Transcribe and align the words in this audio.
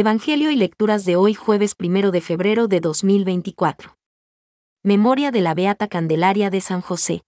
Evangelio 0.00 0.52
y 0.52 0.54
lecturas 0.54 1.04
de 1.04 1.16
hoy 1.16 1.34
jueves 1.34 1.74
1 1.76 2.12
de 2.12 2.20
febrero 2.20 2.68
de 2.68 2.78
2024. 2.78 3.98
Memoria 4.84 5.32
de 5.32 5.40
la 5.40 5.54
Beata 5.54 5.88
Candelaria 5.88 6.50
de 6.50 6.60
San 6.60 6.82
José. 6.82 7.24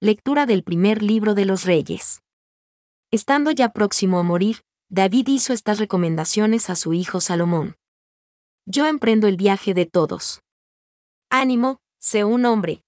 Lectura 0.00 0.46
del 0.46 0.64
primer 0.64 1.00
libro 1.00 1.36
de 1.36 1.44
los 1.44 1.62
Reyes. 1.62 2.22
Estando 3.12 3.52
ya 3.52 3.68
próximo 3.68 4.18
a 4.18 4.24
morir, 4.24 4.62
David 4.90 5.28
hizo 5.28 5.52
estas 5.52 5.78
recomendaciones 5.78 6.70
a 6.70 6.74
su 6.74 6.92
hijo 6.92 7.20
Salomón. 7.20 7.76
Yo 8.66 8.88
emprendo 8.88 9.28
el 9.28 9.36
viaje 9.36 9.72
de 9.72 9.86
todos. 9.86 10.40
Ánimo, 11.30 11.78
sé 12.00 12.24
un 12.24 12.46
hombre. 12.46 12.82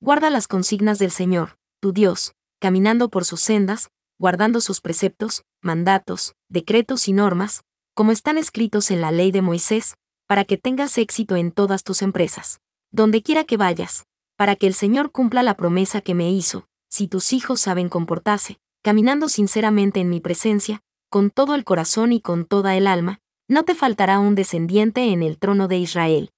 Guarda 0.00 0.28
las 0.28 0.48
consignas 0.48 0.98
del 0.98 1.12
Señor, 1.12 1.56
tu 1.80 1.92
Dios, 1.92 2.34
caminando 2.58 3.10
por 3.10 3.24
sus 3.24 3.42
sendas, 3.42 3.90
guardando 4.18 4.60
sus 4.60 4.80
preceptos, 4.80 5.44
mandatos, 5.62 6.34
decretos 6.48 7.06
y 7.06 7.12
normas, 7.12 7.62
como 7.98 8.12
están 8.12 8.38
escritos 8.38 8.92
en 8.92 9.00
la 9.00 9.10
ley 9.10 9.32
de 9.32 9.42
Moisés, 9.42 9.96
para 10.28 10.44
que 10.44 10.56
tengas 10.56 10.96
éxito 10.98 11.34
en 11.34 11.50
todas 11.50 11.82
tus 11.82 12.00
empresas, 12.02 12.60
donde 12.92 13.24
quiera 13.24 13.42
que 13.42 13.56
vayas, 13.56 14.04
para 14.36 14.54
que 14.54 14.68
el 14.68 14.74
Señor 14.74 15.10
cumpla 15.10 15.42
la 15.42 15.56
promesa 15.56 16.00
que 16.00 16.14
me 16.14 16.30
hizo, 16.30 16.68
si 16.88 17.08
tus 17.08 17.32
hijos 17.32 17.60
saben 17.60 17.88
comportarse, 17.88 18.60
caminando 18.84 19.28
sinceramente 19.28 19.98
en 19.98 20.10
mi 20.10 20.20
presencia, 20.20 20.80
con 21.10 21.30
todo 21.30 21.56
el 21.56 21.64
corazón 21.64 22.12
y 22.12 22.20
con 22.20 22.44
toda 22.44 22.76
el 22.76 22.86
alma, 22.86 23.18
no 23.48 23.64
te 23.64 23.74
faltará 23.74 24.20
un 24.20 24.36
descendiente 24.36 25.12
en 25.12 25.24
el 25.24 25.36
trono 25.36 25.66
de 25.66 25.78
Israel. 25.78 26.30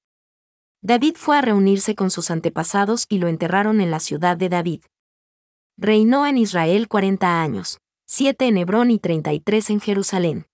David 0.80 1.16
fue 1.18 1.36
a 1.36 1.42
reunirse 1.42 1.94
con 1.94 2.10
sus 2.10 2.30
antepasados 2.30 3.04
y 3.06 3.18
lo 3.18 3.28
enterraron 3.28 3.82
en 3.82 3.90
la 3.90 4.00
ciudad 4.00 4.38
de 4.38 4.48
David. 4.48 4.80
Reinó 5.76 6.26
en 6.26 6.38
Israel 6.38 6.88
cuarenta 6.88 7.42
años, 7.42 7.80
siete 8.06 8.46
en 8.46 8.56
Hebrón 8.56 8.90
y 8.90 8.98
treinta 8.98 9.34
y 9.34 9.40
tres 9.40 9.68
en 9.68 9.80
Jerusalén. 9.80 10.46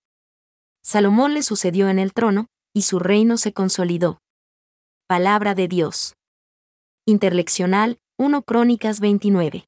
Salomón 0.87 1.33
le 1.33 1.43
sucedió 1.43 1.89
en 1.89 1.99
el 1.99 2.13
trono, 2.13 2.47
y 2.73 2.83
su 2.83 2.97
reino 2.99 3.35
se 3.35 3.51
consolidó. 3.51 4.21
Palabra 5.05 5.53
de 5.53 5.67
Dios. 5.67 6.15
Interleccional, 7.05 7.99
1 8.17 8.43
Crónicas 8.43 9.01
29. 9.01 9.67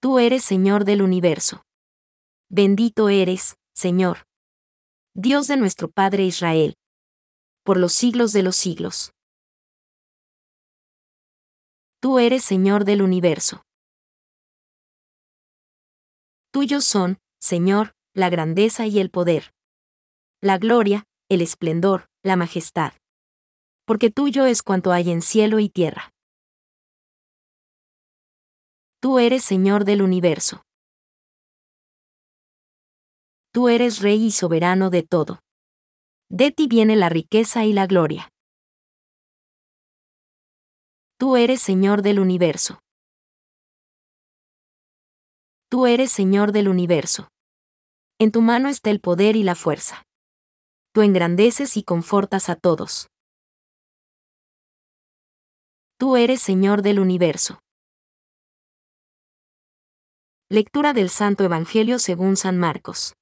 Tú 0.00 0.18
eres 0.18 0.42
Señor 0.42 0.86
del 0.86 1.02
universo. 1.02 1.66
Bendito 2.48 3.10
eres, 3.10 3.58
Señor. 3.74 4.26
Dios 5.12 5.48
de 5.48 5.58
nuestro 5.58 5.90
Padre 5.90 6.24
Israel. 6.24 6.78
Por 7.62 7.76
los 7.76 7.92
siglos 7.92 8.32
de 8.32 8.42
los 8.42 8.56
siglos. 8.56 9.12
Tú 12.00 12.18
eres 12.18 12.42
Señor 12.42 12.86
del 12.86 13.02
universo. 13.02 13.66
Tuyos 16.50 16.86
son, 16.86 17.18
Señor, 17.38 17.94
la 18.14 18.30
grandeza 18.30 18.86
y 18.86 18.98
el 18.98 19.10
poder 19.10 19.52
la 20.42 20.58
gloria, 20.58 21.06
el 21.28 21.40
esplendor, 21.40 22.08
la 22.24 22.34
majestad. 22.34 22.94
Porque 23.86 24.10
tuyo 24.10 24.44
es 24.44 24.64
cuanto 24.64 24.90
hay 24.90 25.08
en 25.12 25.22
cielo 25.22 25.60
y 25.60 25.68
tierra. 25.68 26.12
Tú 29.00 29.20
eres 29.20 29.44
Señor 29.44 29.84
del 29.84 30.02
universo. 30.02 30.64
Tú 33.52 33.68
eres 33.68 34.00
Rey 34.00 34.26
y 34.26 34.30
soberano 34.32 34.90
de 34.90 35.04
todo. 35.04 35.38
De 36.28 36.50
ti 36.50 36.66
viene 36.66 36.96
la 36.96 37.08
riqueza 37.08 37.64
y 37.64 37.72
la 37.72 37.86
gloria. 37.86 38.28
Tú 41.18 41.36
eres 41.36 41.62
Señor 41.62 42.02
del 42.02 42.18
universo. 42.18 42.80
Tú 45.68 45.86
eres 45.86 46.10
Señor 46.10 46.50
del 46.50 46.66
universo. 46.66 47.28
En 48.18 48.32
tu 48.32 48.42
mano 48.42 48.68
está 48.68 48.90
el 48.90 49.00
poder 49.00 49.36
y 49.36 49.44
la 49.44 49.54
fuerza 49.54 50.04
tú 50.92 51.00
engrandeces 51.00 51.76
y 51.76 51.82
confortas 51.82 52.50
a 52.50 52.56
todos. 52.56 53.08
Tú 55.96 56.16
eres 56.16 56.42
Señor 56.42 56.82
del 56.82 57.00
universo. 57.00 57.60
Lectura 60.50 60.92
del 60.92 61.08
Santo 61.08 61.44
Evangelio 61.44 61.98
según 61.98 62.36
San 62.36 62.58
Marcos. 62.58 63.14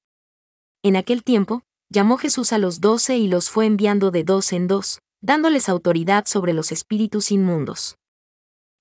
En 0.82 0.96
aquel 0.96 1.22
tiempo, 1.22 1.62
llamó 1.88 2.16
Jesús 2.16 2.52
a 2.52 2.58
los 2.58 2.80
doce 2.80 3.18
y 3.18 3.28
los 3.28 3.50
fue 3.50 3.66
enviando 3.66 4.10
de 4.10 4.24
dos 4.24 4.52
en 4.52 4.66
dos, 4.66 4.98
dándoles 5.20 5.68
autoridad 5.68 6.24
sobre 6.26 6.54
los 6.54 6.72
espíritus 6.72 7.30
inmundos. 7.30 7.96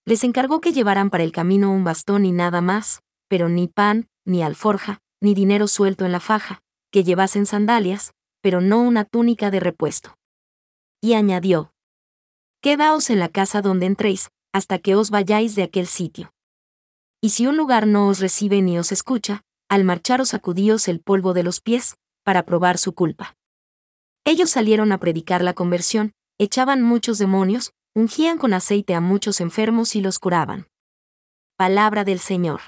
Les 0.05 0.23
encargó 0.23 0.61
que 0.61 0.71
llevaran 0.71 1.11
para 1.11 1.23
el 1.23 1.31
camino 1.31 1.71
un 1.71 1.83
bastón 1.83 2.25
y 2.25 2.31
nada 2.31 2.61
más, 2.61 3.01
pero 3.27 3.49
ni 3.49 3.67
pan, 3.67 4.07
ni 4.25 4.41
alforja, 4.41 4.99
ni 5.21 5.35
dinero 5.35 5.67
suelto 5.67 6.05
en 6.05 6.11
la 6.11 6.19
faja, 6.19 6.61
que 6.91 7.03
llevasen 7.03 7.45
sandalias, 7.45 8.13
pero 8.41 8.61
no 8.61 8.81
una 8.81 9.05
túnica 9.05 9.51
de 9.51 9.59
repuesto. 9.59 10.17
Y 11.01 11.13
añadió, 11.13 11.71
Quedaos 12.61 13.09
en 13.09 13.19
la 13.19 13.29
casa 13.29 13.61
donde 13.61 13.85
entréis, 13.85 14.29
hasta 14.53 14.79
que 14.79 14.95
os 14.95 15.11
vayáis 15.11 15.55
de 15.55 15.63
aquel 15.63 15.87
sitio. 15.87 16.33
Y 17.21 17.29
si 17.29 17.47
un 17.47 17.57
lugar 17.57 17.87
no 17.87 18.07
os 18.07 18.19
recibe 18.19 18.61
ni 18.61 18.77
os 18.77 18.91
escucha, 18.91 19.43
al 19.69 19.83
marcharos 19.83 20.29
sacudíos 20.29 20.87
el 20.87 20.99
polvo 20.99 21.33
de 21.33 21.43
los 21.43 21.61
pies, 21.61 21.95
para 22.23 22.43
probar 22.43 22.77
su 22.77 22.93
culpa. 22.93 23.35
Ellos 24.25 24.49
salieron 24.49 24.91
a 24.91 24.99
predicar 24.99 25.43
la 25.43 25.53
conversión, 25.53 26.13
echaban 26.37 26.81
muchos 26.81 27.17
demonios, 27.17 27.71
ungían 27.95 28.37
con 28.37 28.53
aceite 28.53 28.93
a 28.93 29.01
muchos 29.01 29.41
enfermos 29.41 29.95
y 29.95 30.01
los 30.01 30.19
curaban. 30.19 30.67
Palabra 31.55 32.03
del 32.03 32.19
Señor. 32.19 32.61